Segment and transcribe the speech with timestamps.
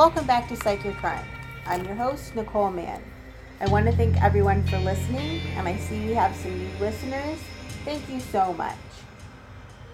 [0.00, 1.26] Welcome back to Psych Your Crime.
[1.66, 3.02] I'm your host, Nicole Mann.
[3.60, 7.38] I want to thank everyone for listening, and I see we have some new listeners.
[7.84, 8.78] Thank you so much.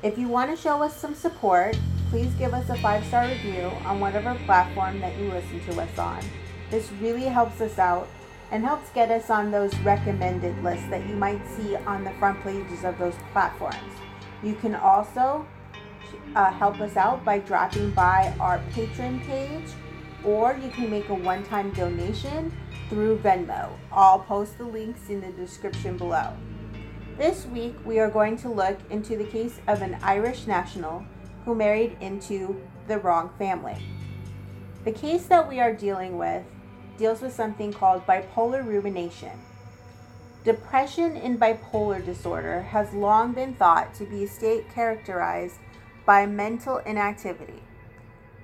[0.05, 1.77] If you want to show us some support,
[2.11, 5.99] please give us a five star review on whatever platform that you listen to us
[5.99, 6.23] on.
[6.71, 8.07] This really helps us out
[8.53, 12.41] and helps get us on those recommended lists that you might see on the front
[12.45, 13.93] pages of those platforms.
[14.45, 15.45] You can also
[16.37, 19.73] uh, help us out by dropping by our Patreon page,
[20.27, 22.53] or you can make a one time donation
[22.91, 23.71] through Venmo.
[23.93, 26.33] I'll post the links in the description below.
[27.17, 31.05] This week, we are going to look into the case of an Irish national
[31.45, 33.81] who married into the wrong family.
[34.85, 36.45] The case that we are dealing with
[36.99, 39.33] deals with something called bipolar rumination.
[40.45, 45.57] Depression in bipolar disorder has long been thought to be a state characterized
[46.05, 47.63] by mental inactivity.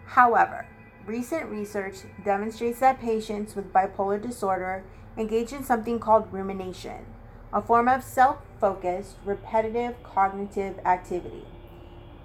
[0.06, 0.66] However,
[1.06, 4.84] recent research demonstrates that patients with bipolar disorder
[5.16, 7.04] engage in something called rumination,
[7.52, 11.44] a form of self focused, repetitive cognitive activity,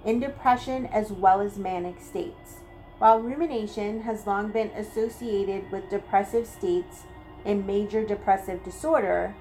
[0.04, 2.56] in depression as well as manic states.
[2.98, 7.04] While rumination has long been associated with depressive states
[7.44, 9.34] in major depressive disorder,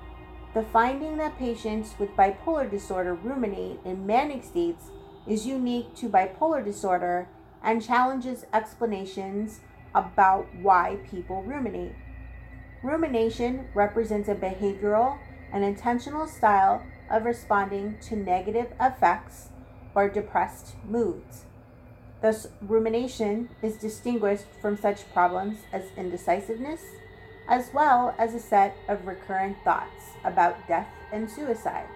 [0.53, 4.85] the finding that patients with bipolar disorder ruminate in manic states
[5.27, 7.27] is unique to bipolar disorder
[7.67, 9.59] and challenges explanations
[9.93, 11.93] about why people ruminate.
[12.81, 15.17] Rumination represents a behavioral
[15.51, 19.49] and intentional style of responding to negative effects
[19.93, 21.43] or depressed moods.
[22.21, 26.81] Thus, rumination is distinguished from such problems as indecisiveness,
[27.49, 31.87] as well as a set of recurrent thoughts about death and suicide.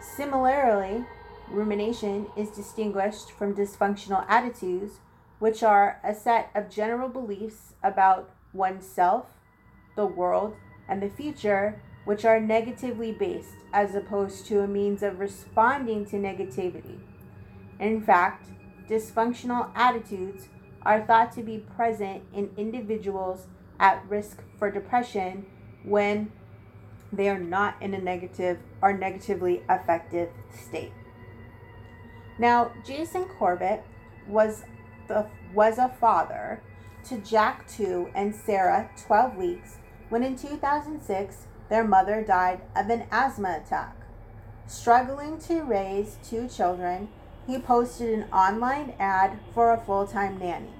[0.00, 1.04] Similarly,
[1.50, 5.00] Rumination is distinguished from dysfunctional attitudes,
[5.38, 9.26] which are a set of general beliefs about oneself,
[9.96, 10.56] the world,
[10.88, 16.16] and the future, which are negatively based as opposed to a means of responding to
[16.16, 16.98] negativity.
[17.78, 18.50] In fact,
[18.88, 20.48] dysfunctional attitudes
[20.82, 23.46] are thought to be present in individuals
[23.80, 25.46] at risk for depression
[25.82, 26.30] when
[27.12, 30.92] they are not in a negative or negatively affective state.
[32.38, 33.84] Now, Jason Corbett
[34.26, 34.64] was
[35.06, 36.60] the was a father
[37.04, 39.76] to Jack 2 and Sarah 12 weeks
[40.08, 43.96] when in 2006 their mother died of an asthma attack.
[44.66, 47.08] Struggling to raise two children,
[47.46, 50.72] he posted an online ad for a full-time nanny.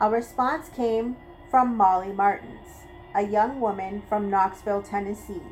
[0.00, 1.16] A response came
[1.50, 2.84] from Molly Martens,
[3.14, 5.42] a young woman from Knoxville, Tennessee.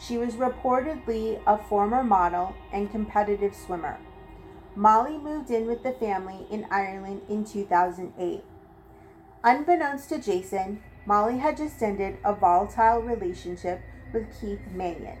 [0.00, 3.98] She was reportedly a former model and competitive swimmer.
[4.76, 8.42] Molly moved in with the family in Ireland in 2008.
[9.44, 13.80] Unbeknownst to Jason, Molly had just ended a volatile relationship
[14.12, 15.18] with Keith Mannion.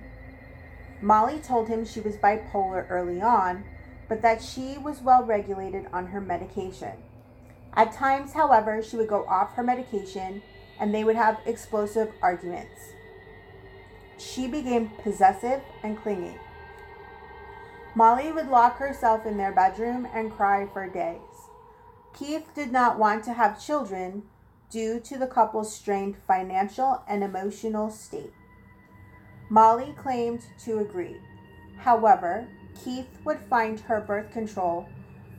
[1.00, 3.64] Molly told him she was bipolar early on,
[4.08, 6.92] but that she was well regulated on her medication.
[7.74, 10.42] At times, however, she would go off her medication
[10.80, 12.92] and they would have explosive arguments.
[14.18, 16.38] She became possessive and clingy.
[17.96, 21.20] Molly would lock herself in their bedroom and cry for days.
[22.12, 24.24] Keith did not want to have children
[24.68, 28.32] due to the couple's strained financial and emotional state.
[29.48, 31.20] Molly claimed to agree.
[31.78, 32.48] However,
[32.82, 34.88] Keith would find her birth control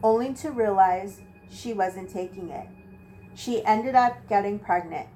[0.01, 2.67] only to realize she wasn't taking it.
[3.33, 5.07] She ended up getting pregnant.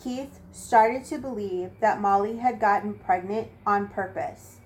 [0.00, 4.57] Keith started to believe that Molly had gotten pregnant on purpose.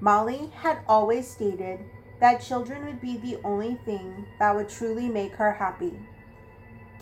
[0.00, 1.80] Molly had always stated
[2.20, 5.98] that children would be the only thing that would truly make her happy.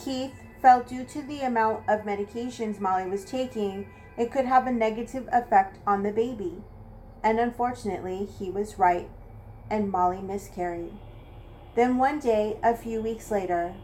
[0.03, 4.73] Keith felt due to the amount of medications Molly was taking, it could have a
[4.73, 6.63] negative effect on the baby.
[7.23, 9.09] And unfortunately, he was right,
[9.71, 10.93] and Molly miscarried.
[11.75, 13.75] Then one day, a few weeks later,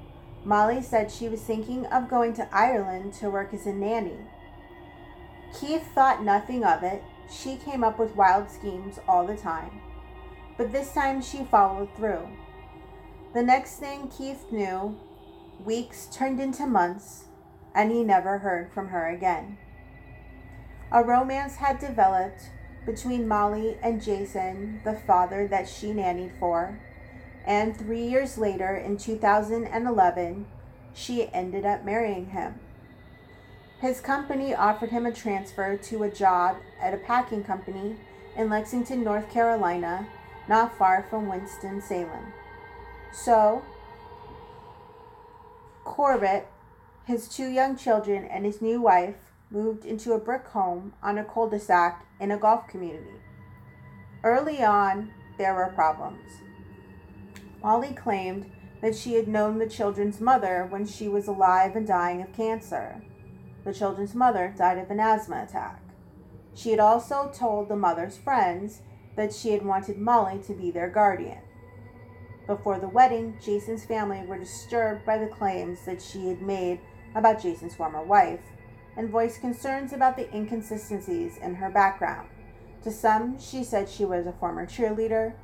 [0.45, 4.19] Molly said she was thinking of going to Ireland to work as a nanny.
[5.59, 9.81] Keith thought nothing of it she came up with wild schemes all the time,
[10.57, 12.29] but this time she followed through.
[13.35, 14.99] The next thing Keith knew,
[15.65, 17.25] weeks turned into months,
[17.75, 19.59] and he never heard from her again.
[20.91, 22.51] A romance had developed
[22.87, 26.81] between Molly and Jason, the father that she nannied for,
[27.45, 30.47] and three years later, in 2011,
[30.95, 32.61] she ended up marrying him.
[33.81, 37.97] His company offered him a transfer to a job at a packing company
[38.37, 40.09] in Lexington, North Carolina,
[40.49, 42.33] not far from Winston-Salem.
[43.13, 43.63] So,
[45.85, 46.49] Corbett
[47.09, 51.25] his two young children, and his new wife moved into a brick home on a
[51.25, 53.15] cul de sac in a golf community.
[54.23, 56.31] Early on, there were problems.
[57.63, 58.53] Molly claimed
[58.83, 63.03] that she had known the children's mother when she was alive and dying of cancer.
[63.69, 65.83] The children's mother died of an asthma attack.
[66.55, 68.81] She had also told the mother's friends
[69.15, 71.43] that she had wanted Molly to be their guardian.
[72.47, 76.81] Before the wedding, Jason's family were disturbed by the claims that she had made
[77.15, 78.41] about Jason's former wife
[78.97, 82.31] and voiced concerns about the inconsistencies in her background.
[82.85, 85.35] To some, she said she was a former cheerleader,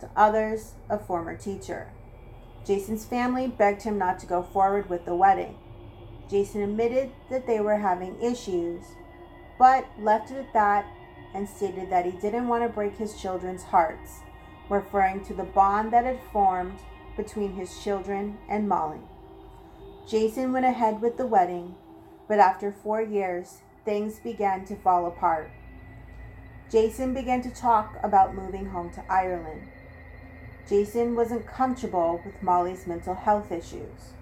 [0.00, 1.92] to others, a former teacher.
[2.64, 5.58] Jason's family begged him not to go forward with the wedding.
[6.30, 8.82] Jason admitted that they were having issues,
[9.58, 10.86] but left it at that
[11.34, 14.20] and stated that he didn't want to break his children's hearts,
[14.68, 16.78] referring to the bond that had formed
[17.16, 19.00] between his children and Molly.
[20.08, 21.74] Jason went ahead with the wedding,
[22.28, 25.50] but after four years, things began to fall apart.
[26.70, 29.68] Jason began to talk about moving home to Ireland.
[30.68, 34.14] Jason wasn't comfortable with Molly's mental health issues.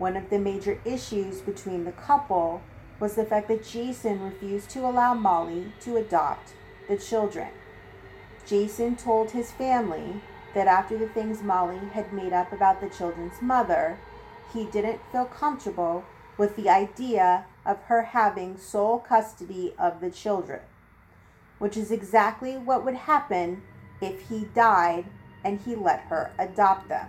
[0.00, 2.62] One of the major issues between the couple
[2.98, 6.54] was the fact that Jason refused to allow Molly to adopt
[6.88, 7.48] the children.
[8.46, 10.22] Jason told his family
[10.54, 13.98] that after the things Molly had made up about the children's mother,
[14.54, 16.02] he didn't feel comfortable
[16.38, 20.60] with the idea of her having sole custody of the children,
[21.58, 23.60] which is exactly what would happen
[24.00, 25.04] if he died
[25.44, 27.08] and he let her adopt them.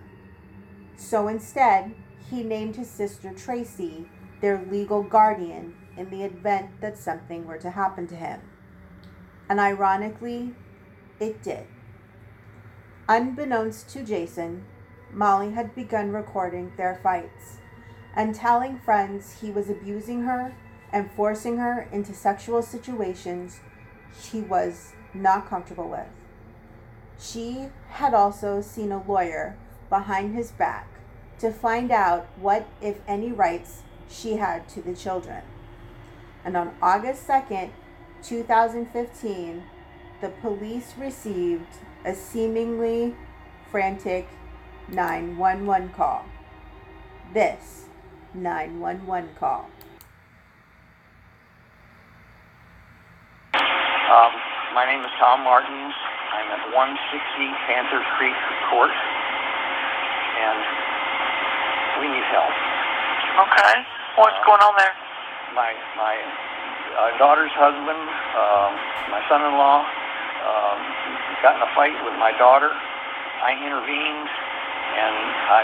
[0.98, 1.96] So instead,
[2.30, 4.08] he named his sister Tracy
[4.42, 8.42] their legal guardian in the event that something were to happen to him.
[9.50, 10.56] And ironically,
[11.20, 11.68] it did.
[13.08, 14.66] Unbeknownst to Jason,
[15.12, 17.58] Molly had begun recording their fights
[18.16, 20.56] and telling friends he was abusing her
[20.92, 23.60] and forcing her into sexual situations
[24.20, 26.08] she was not comfortable with.
[27.20, 29.58] She had also seen a lawyer
[29.90, 30.88] behind his back
[31.42, 35.42] to find out what, if any, rights she had to the children.
[36.46, 37.72] And on August 2nd,
[38.24, 39.64] 2015,
[40.22, 41.74] the police received
[42.06, 43.16] a seemingly
[43.72, 44.28] frantic
[44.88, 46.26] 911 call.
[47.34, 47.86] This
[48.36, 49.66] 911 call.
[53.56, 54.34] Um,
[54.76, 55.94] my name is Tom Martens.
[56.34, 56.86] I'm at 160
[57.66, 58.36] Panther Creek
[58.70, 60.81] Court, and
[62.02, 62.50] we need help.
[63.46, 63.76] Okay.
[64.18, 64.94] What's Uh, going on there?
[65.54, 66.16] My my
[66.98, 68.02] uh, daughter's husband,
[68.36, 68.72] um,
[69.14, 70.78] my son-in-law, um,
[71.46, 72.74] got in a fight with my daughter.
[72.74, 74.28] I intervened,
[74.98, 75.16] and
[75.48, 75.62] I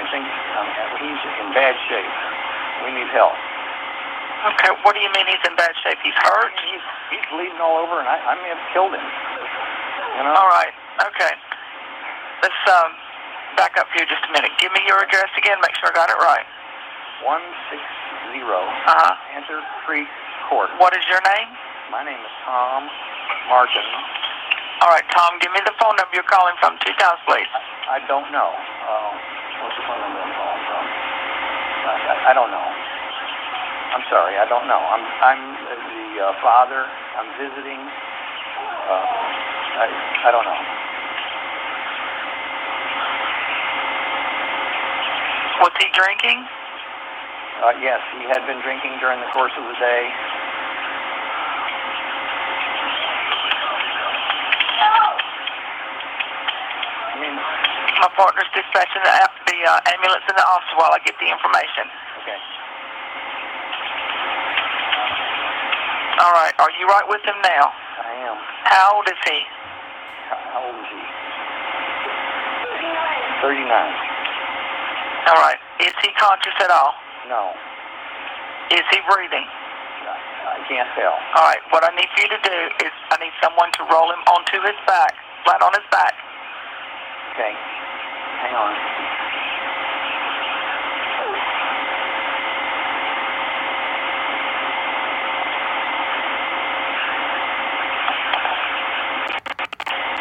[0.00, 0.68] I think um,
[1.04, 2.14] he's in bad shape.
[2.84, 3.36] We need help.
[4.56, 4.72] Okay.
[4.84, 5.98] What do you mean he's in bad shape?
[6.02, 6.52] He's hurt?
[6.64, 9.06] He's he's bleeding all over, and I, I may have killed him.
[10.16, 10.34] You know.
[10.34, 10.72] All right.
[11.12, 11.32] Okay.
[12.42, 12.90] Let's um,
[13.56, 14.52] back up here just a minute.
[14.60, 15.56] Give me your address again.
[15.64, 16.46] Make sure I got it right.
[17.24, 17.80] One six
[18.36, 19.12] zero Uh huh.
[19.32, 20.08] Panther Creek
[20.52, 20.68] Court.
[20.78, 21.48] What is your name?
[21.90, 22.84] My name is Tom
[23.48, 23.88] Martin.
[24.84, 25.40] All right, Tom.
[25.40, 26.76] Give me the phone number you're calling from.
[26.84, 27.48] Two times, please.
[27.88, 28.50] I don't know.
[28.52, 29.10] Uh,
[29.64, 30.84] what's the phone number I'm calling from?
[31.86, 32.66] I, I, I don't know.
[33.96, 34.36] I'm sorry.
[34.36, 34.76] I don't know.
[34.76, 36.84] I'm I'm the uh, father.
[37.16, 37.80] I'm visiting.
[37.80, 39.08] Uh,
[39.80, 39.86] I
[40.28, 40.60] I don't know.
[45.60, 46.44] Was he drinking?
[47.64, 50.02] Uh, yes, he had been drinking during the course of the day.
[57.96, 59.12] My partner's dispatching the,
[59.48, 61.88] the uh, ambulance and the officer while I get the information.
[62.20, 62.38] okay.
[66.20, 66.52] All right.
[66.60, 67.72] Are you right with him now?
[68.04, 68.36] I am.
[68.68, 69.40] How old is he?
[70.28, 71.02] How, how old is he?
[73.40, 74.05] Thirty-nine.
[75.26, 75.58] All right.
[75.82, 76.94] Is he conscious at all?
[77.28, 77.50] No,
[78.70, 79.42] Is he breathing?
[79.42, 81.14] I, I can't tell.
[81.34, 81.58] All right.
[81.74, 84.62] What I need for you to do is I need someone to roll him onto
[84.62, 85.14] his back,
[85.44, 86.14] flat on his back.
[87.34, 87.52] Okay.
[88.46, 88.72] Hang on.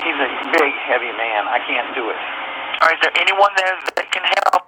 [0.05, 1.45] He's a big, heavy man.
[1.50, 2.17] I can't do it.
[2.81, 4.64] Or is there anyone there that can help?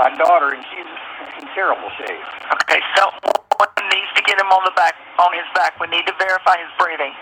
[0.00, 0.88] My daughter, and she's
[1.36, 2.24] in terrible shape.
[2.64, 5.76] Okay, someone needs to get him on the back, on his back.
[5.80, 7.12] We need to verify his breathing.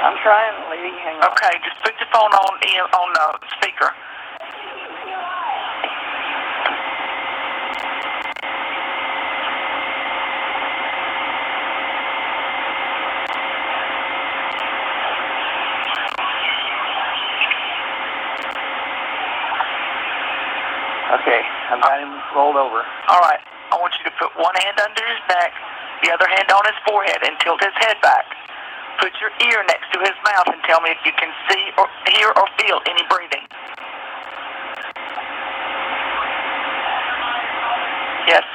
[0.00, 0.96] I'm trying, lady.
[1.04, 1.28] Hang on.
[1.36, 2.52] Okay, just put your phone on
[2.96, 3.92] on uh, speaker.
[21.10, 21.42] Okay,
[21.74, 22.86] I've got him rolled over.
[23.10, 23.42] All right.
[23.42, 25.50] I want you to put one hand under his neck,
[26.06, 28.26] the other hand on his forehead, and tilt his head back.
[29.02, 31.90] Put your ear next to his mouth and tell me if you can see or
[32.14, 33.42] hear or feel any breathing.
[38.30, 38.46] Yes.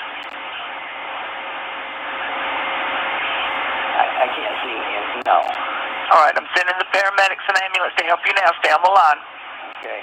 [3.99, 5.03] I, I can't see him.
[5.27, 5.43] No.
[6.15, 6.35] All right.
[6.39, 8.55] I'm sending the paramedics and ambulance to help you now.
[8.63, 9.19] Stay on the line.
[9.79, 9.99] Okay.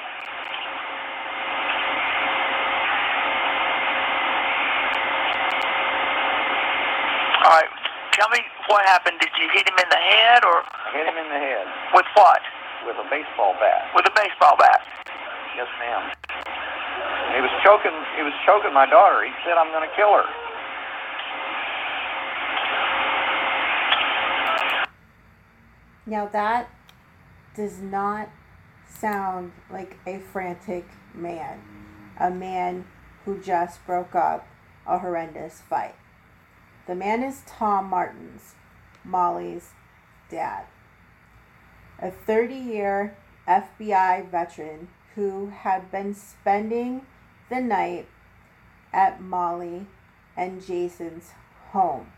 [7.44, 7.70] All right.
[8.12, 9.18] Tell me what happened.
[9.20, 12.06] Did you hit him in the head or I hit him in the head with
[12.14, 12.40] what?
[12.86, 13.90] with a baseball bat.
[13.94, 14.80] With a baseball bat.
[15.56, 16.10] Yes, ma'am.
[17.34, 17.94] He was choking.
[18.16, 19.24] He was choking my daughter.
[19.24, 20.26] He said, "I'm going to kill her."
[26.04, 26.68] Now that
[27.54, 28.28] does not
[28.88, 31.60] sound like a frantic man,
[32.18, 32.86] a man
[33.24, 34.46] who just broke up
[34.86, 35.94] a horrendous fight.
[36.86, 38.54] The man is Tom Martens,
[39.04, 39.70] Molly's
[40.28, 40.64] dad,
[42.00, 47.06] a 30 year FBI veteran who had been spending
[47.50, 48.08] the night
[48.92, 49.86] at Molly
[50.36, 51.30] and Jason's
[51.70, 52.08] home.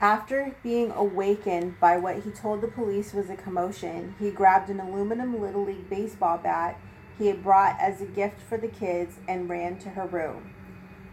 [0.00, 4.80] After being awakened by what he told the police was a commotion, he grabbed an
[4.80, 6.78] aluminum Little League baseball bat
[7.18, 10.54] he had brought as a gift for the kids and ran to her room.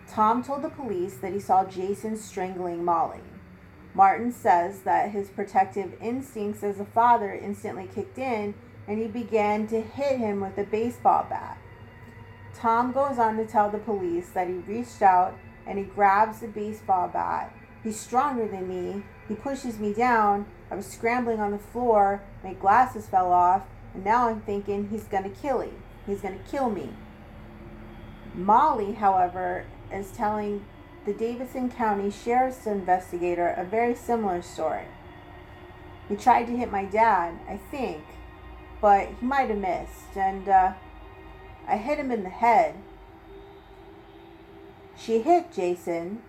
[0.09, 3.21] Tom told the police that he saw Jason strangling Molly.
[3.93, 8.53] Martin says that his protective instincts as a father instantly kicked in
[8.87, 11.57] and he began to hit him with a baseball bat.
[12.55, 16.47] Tom goes on to tell the police that he reached out and he grabs the
[16.47, 17.53] baseball bat.
[17.83, 19.03] He's stronger than me.
[19.27, 20.45] He pushes me down.
[20.71, 22.21] I was scrambling on the floor.
[22.43, 23.63] My glasses fell off.
[23.93, 25.71] And now I'm thinking he's going to kill me.
[26.05, 26.89] He's going to kill me.
[28.33, 30.65] Molly, however, is telling
[31.05, 34.85] the Davidson County Sheriff's investigator a very similar story.
[36.09, 38.03] He tried to hit my dad, I think,
[38.81, 40.73] but he might have missed, and uh,
[41.67, 42.75] I hit him in the head.
[44.97, 46.21] She hit Jason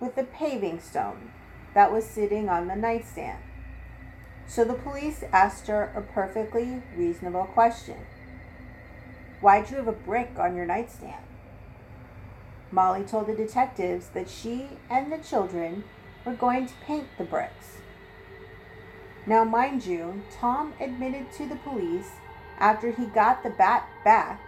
[0.00, 1.32] with a paving stone
[1.74, 3.38] that was sitting on the nightstand.
[4.46, 7.96] So the police asked her a perfectly reasonable question
[9.40, 11.22] Why'd you have a brick on your nightstand?
[12.74, 15.84] Molly told the detectives that she and the children
[16.24, 17.78] were going to paint the bricks.
[19.26, 22.10] Now, mind you, Tom admitted to the police
[22.58, 24.40] after he got the bat back,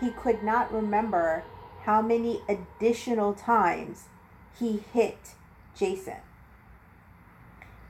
[0.00, 1.44] he could not remember
[1.82, 4.04] how many additional times
[4.58, 5.34] he hit
[5.76, 6.16] Jason.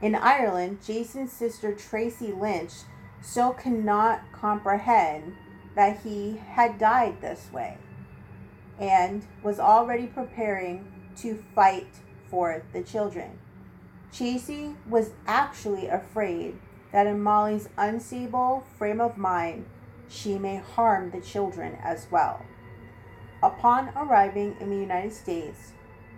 [0.03, 2.73] In Ireland, Jason's sister Tracy Lynch
[3.23, 5.37] still cannot comprehend
[5.75, 7.79] that he had died this way
[8.79, 11.89] and was already preparing to fight
[12.29, 13.39] for the children.
[14.13, 16.59] Tracy was actually afraid
[16.93, 19.67] that in Molly's unstable frame of mind,
[20.09, 22.43] she may harm the children as well.
[23.43, 25.73] Upon arriving in the United States,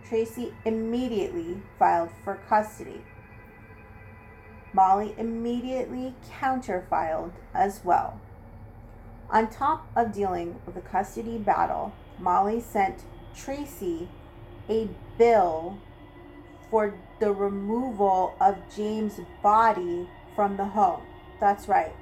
[0.08, 3.02] Tracy immediately filed for custody.
[4.72, 8.20] Molly immediately counterfiled as well.
[9.30, 13.04] On top of dealing with the custody battle, Molly sent
[13.35, 14.08] Tracy
[14.70, 15.78] a bill
[16.70, 21.02] for the removal of James' body from the home.
[21.40, 21.94] That's right.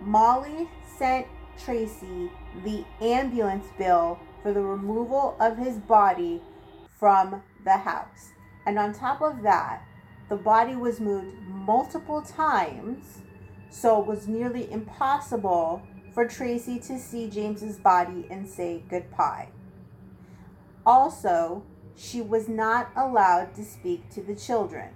[0.00, 1.26] Molly sent
[1.62, 2.30] Tracy
[2.64, 6.40] the ambulance bill for the removal of his body
[6.98, 8.32] from the house.
[8.66, 9.82] And on top of that,
[10.30, 13.20] the body was moved multiple times,
[13.70, 15.82] so it was nearly impossible
[16.14, 19.48] for Tracy to see James's body and say goodbye.
[20.86, 21.64] Also,
[21.96, 24.90] she was not allowed to speak to the children.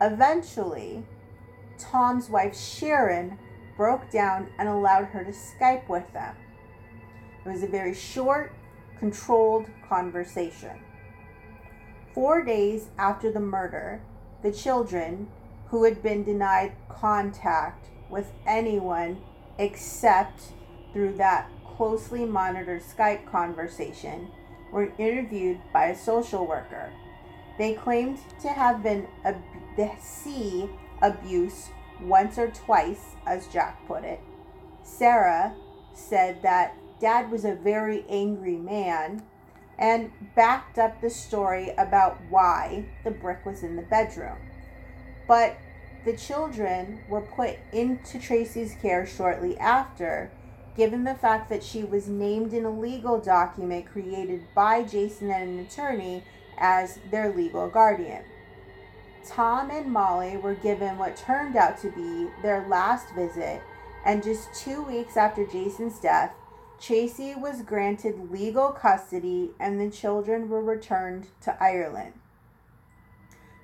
[0.00, 1.04] Eventually,
[1.78, 3.38] Tom's wife Sharon
[3.76, 6.34] broke down and allowed her to Skype with them.
[7.44, 8.52] It was a very short,
[8.98, 10.80] controlled conversation.
[12.14, 14.00] Four days after the murder,
[14.42, 15.28] the children,
[15.68, 19.18] who had been denied contact with anyone
[19.58, 20.40] except
[20.92, 24.28] through that closely monitored Skype conversation,
[24.72, 26.92] were interviewed by a social worker.
[27.56, 29.42] They claimed to have been ab-
[29.76, 30.68] to see
[31.02, 31.68] abuse
[32.00, 34.20] once or twice, as Jack put it.
[34.82, 35.54] Sarah
[35.94, 39.22] said that dad was a very angry man
[39.78, 44.38] and backed up the story about why the brick was in the bedroom.
[45.28, 45.56] But
[46.08, 50.30] the children were put into Tracy's care shortly after,
[50.74, 55.50] given the fact that she was named in a legal document created by Jason and
[55.50, 56.24] an attorney
[56.56, 58.24] as their legal guardian.
[59.26, 63.60] Tom and Molly were given what turned out to be their last visit,
[64.06, 66.32] and just two weeks after Jason's death,
[66.80, 72.14] Tracy was granted legal custody and the children were returned to Ireland.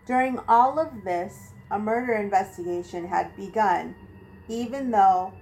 [0.05, 3.95] During all of this, a murder investigation had begun,
[4.49, 5.33] even though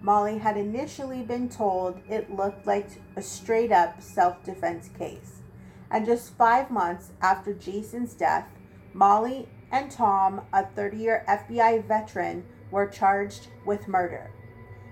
[0.00, 5.42] Molly had initially been told it looked like a straight up self defense case.
[5.90, 8.48] And just five months after Jason's death,
[8.92, 14.30] Molly and Tom, a 30 year FBI veteran, were charged with murder.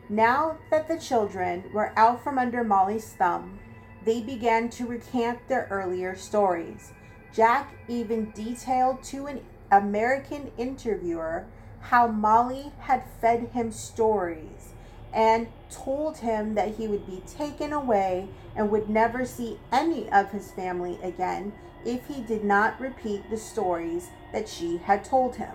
[0.09, 3.59] Now that the children were out from under Molly's thumb,
[4.05, 6.93] they began to recant their earlier stories.
[7.33, 9.41] Jack even detailed to an
[9.71, 11.47] American interviewer
[11.81, 14.75] how Molly had fed him stories
[15.13, 20.31] and told him that he would be taken away and would never see any of
[20.31, 21.53] his family again
[21.85, 25.55] if he did not repeat the stories that she had told him.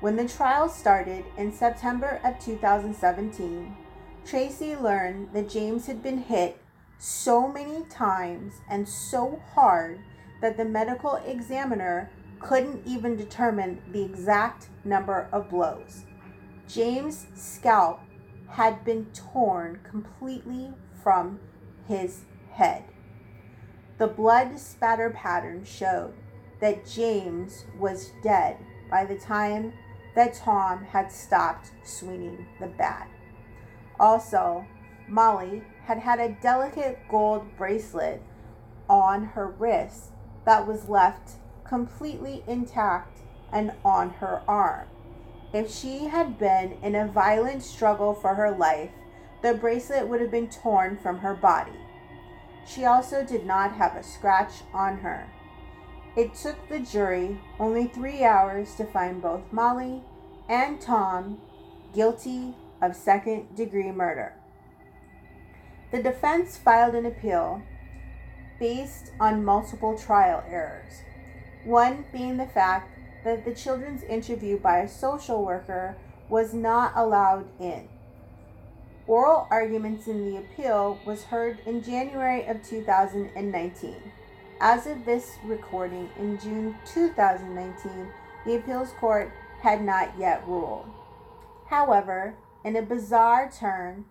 [0.00, 3.76] When the trial started in September of 2017,
[4.24, 6.58] Tracy learned that James had been hit
[6.98, 9.98] so many times and so hard
[10.40, 12.10] that the medical examiner
[12.42, 16.04] couldn't even determine the exact number of blows.
[16.68, 18.00] James' scalp
[18.48, 21.40] had been torn completely from
[21.88, 22.84] his head.
[23.98, 26.14] The blood spatter pattern showed
[26.60, 28.56] that James was dead
[28.90, 29.72] by the time
[30.14, 33.08] that Tom had stopped swinging the bat.
[33.98, 34.66] Also,
[35.08, 38.22] Molly had had a delicate gold bracelet
[38.88, 40.10] on her wrist
[40.44, 41.36] that was left
[41.72, 44.86] completely intact and on her arm.
[45.54, 48.90] If she had been in a violent struggle for her life,
[49.40, 51.78] the bracelet would have been torn from her body.
[52.66, 55.26] She also did not have a scratch on her.
[56.14, 60.02] It took the jury only three hours to find both Molly
[60.50, 61.40] and Tom
[61.94, 64.34] guilty of second degree murder.
[65.90, 67.62] The defense filed an appeal
[68.60, 71.00] based on multiple trial errors,
[71.64, 75.96] one being the fact that the children's interview by a social worker
[76.28, 77.88] was not allowed in.
[79.06, 83.96] Oral arguments in the appeal was heard in January of 2019.
[84.60, 88.08] As of this recording in June 2019,
[88.46, 90.88] the appeals court had not yet ruled.
[91.66, 94.04] However, in a bizarre turn,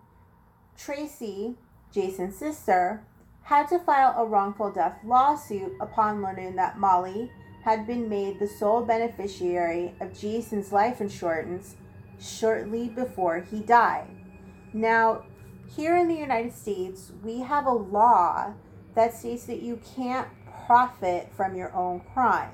[0.78, 1.56] Tracy,
[1.94, 3.06] Jason's sister,
[3.44, 7.32] had to file a wrongful death lawsuit upon learning that Molly
[7.64, 11.76] had been made the sole beneficiary of Jason's life insurance
[12.20, 14.08] shortly before he died.
[14.74, 15.24] Now,
[15.76, 18.54] here in the United States, we have a law
[18.96, 20.28] that states that you can't
[20.66, 22.52] profit from your own crime.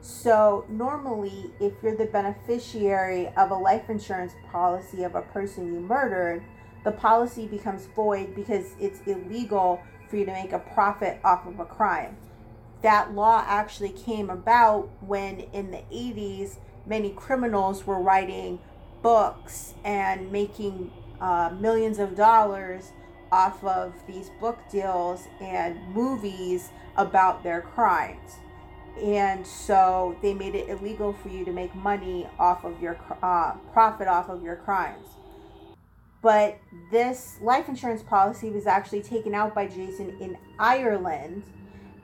[0.00, 5.80] So, normally, if you're the beneficiary of a life insurance policy of a person you
[5.80, 6.42] murdered,
[6.84, 11.60] the policy becomes void because it's illegal for you to make a profit off of
[11.60, 12.16] a crime.
[12.82, 18.58] That law actually came about when in the 80s, many criminals were writing
[19.02, 20.90] books and making
[21.20, 22.92] uh, millions of dollars
[23.30, 28.36] off of these book deals and movies about their crimes.
[29.00, 33.52] And so they made it illegal for you to make money off of your uh,
[33.72, 35.06] profit off of your crimes.
[36.20, 36.58] But
[36.90, 41.42] this life insurance policy was actually taken out by Jason in Ireland.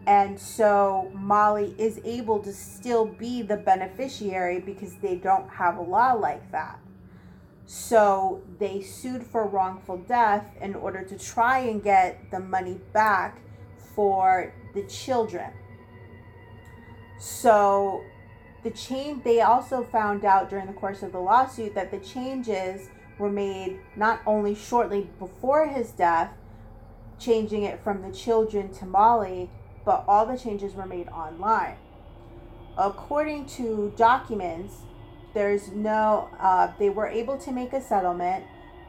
[0.08, 5.82] And so Molly is able to still be the beneficiary because they don't have a
[5.82, 6.80] law like that.
[7.66, 13.42] So they sued for wrongful death in order to try and get the money back
[13.94, 15.52] for the children.
[17.18, 18.02] So
[18.64, 22.88] the change they also found out during the course of the lawsuit that the changes
[23.18, 26.32] were made not only shortly before his death,
[27.18, 29.50] changing it from the children to Molly,
[29.88, 31.74] but all the changes were made online.
[32.77, 34.83] According to documents,
[35.33, 38.44] there's no, uh, they were able to make a settlement,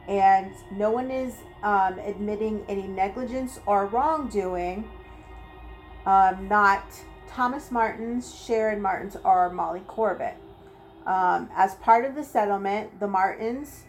[0.09, 4.89] and no one is um, admitting any negligence or wrongdoing.
[6.05, 6.83] Um, not
[7.29, 10.35] Thomas Martens, Sharon Martens, or Molly Corbett.
[11.05, 13.83] Um, as part of the settlement, the Martens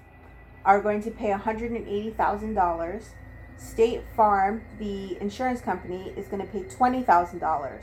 [0.65, 3.05] are going to pay $180,000.
[3.61, 7.83] State Farm, the insurance company, is going to pay $20,000.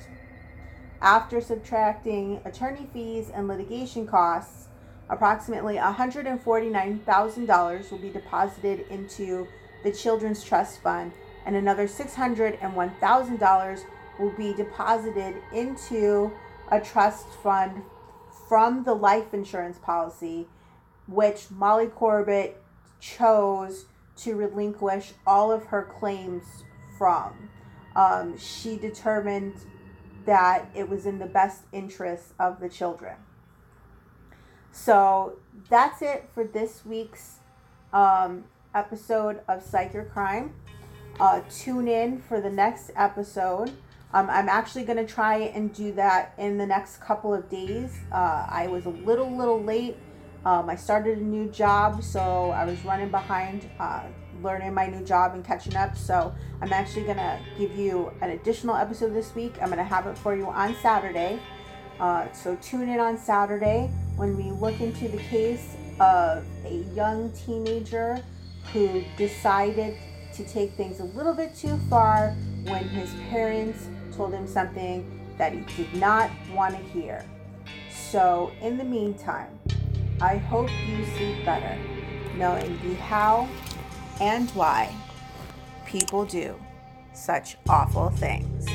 [1.00, 4.68] After subtracting attorney fees and litigation costs,
[5.10, 9.48] Approximately $149,000 will be deposited into
[9.84, 11.12] the Children's Trust Fund,
[11.46, 13.80] and another $601,000
[14.20, 16.34] will be deposited into
[16.72, 17.84] a trust fund
[18.50, 20.46] from the life insurance policy,
[21.08, 22.62] which Molly Corbett
[23.00, 23.86] chose
[24.17, 26.63] to relinquish all of her claims
[26.97, 27.49] from.
[27.95, 29.56] Um, she determined
[30.25, 33.15] that it was in the best interest of the children.
[34.71, 37.39] So that's it for this week's
[37.93, 38.43] um,
[38.75, 40.53] episode of Psych Crime.
[41.19, 43.71] Uh, tune in for the next episode.
[44.13, 47.97] Um, I'm actually going to try and do that in the next couple of days.
[48.12, 49.97] Uh, I was a little, little late.
[50.47, 54.03] Um, I started a new job, so I was running behind uh,
[54.41, 55.97] learning my new job and catching up.
[55.97, 59.55] So I'm actually going to give you an additional episode this week.
[59.62, 61.38] I'm going to have it for you on Saturday.
[61.99, 67.29] Uh, so tune in on Saturday when we look into the case of a young
[67.33, 68.23] teenager
[68.71, 69.97] who decided
[70.33, 72.29] to take things a little bit too far
[72.63, 77.25] when his parents told him something that he did not want to hear.
[77.89, 79.49] So, in the meantime,
[80.19, 81.77] I hope you sleep better,
[82.36, 83.47] knowing the how
[84.19, 84.91] and why
[85.86, 86.56] people do
[87.13, 88.67] such awful things.